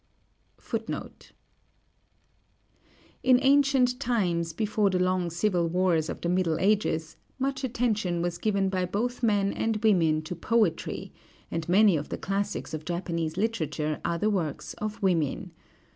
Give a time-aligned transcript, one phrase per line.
[3.21, 8.39] In ancient times, before the long civil wars of the Middle Ages, much attention was
[8.39, 11.13] given by both men and women to poetry,
[11.51, 15.51] and many of the classics of Japanese literature are the works of women.